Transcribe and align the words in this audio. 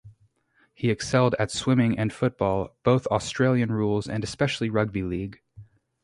He 0.73 0.89
excelled 0.89 1.35
at 1.37 1.51
swimming 1.51 1.95
and 1.99 2.11
football, 2.11 2.75
both 2.81 3.05
Australian 3.11 3.71
rules 3.71 4.09
and 4.09 4.23
especially 4.23 4.67
rugby 4.67 5.03
league. 5.03 5.39